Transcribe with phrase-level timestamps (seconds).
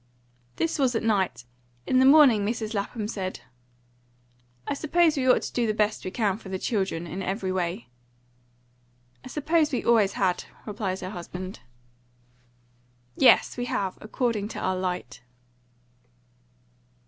[0.55, 1.45] This was at night.
[1.85, 2.73] In the morning Mrs.
[2.73, 3.41] Lapham said
[4.67, 7.51] "I suppose we ought to do the best we can for the children, in every
[7.51, 7.87] way."
[9.23, 11.59] "I supposed we always had," replied her husband.
[13.15, 15.21] "Yes, we have, according to our light."